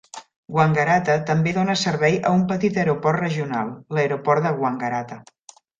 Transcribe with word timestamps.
Wangaratta 0.59 1.17
també 1.27 1.53
dona 1.57 1.75
servei 1.83 2.17
a 2.31 2.33
un 2.39 2.43
petit 2.53 2.81
aeroport 2.83 3.23
regional, 3.27 3.73
l'aeroport 3.99 4.49
de 4.49 4.57
Wangaratta. 4.65 5.25